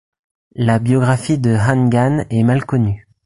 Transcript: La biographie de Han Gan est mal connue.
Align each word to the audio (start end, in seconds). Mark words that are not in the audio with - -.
La 0.55 0.79
biographie 0.79 1.37
de 1.37 1.51
Han 1.55 1.87
Gan 1.91 2.25
est 2.31 2.41
mal 2.41 2.65
connue. 2.65 3.05